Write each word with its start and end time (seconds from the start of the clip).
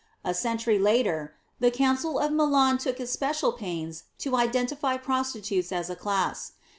A 0.25 0.33
century 0.33 0.79
later, 0.79 1.35
the 1.59 1.69
Council 1.69 2.17
of 2.17 2.31
Milan 2.31 2.79
took 2.79 2.99
especial 2.99 3.51
pains 3.51 4.05
to 4.17 4.35
identify 4.35 4.97
prostitutes 4.97 5.71
as 5.71 5.91
a 5.91 5.95
class. 5.95 6.53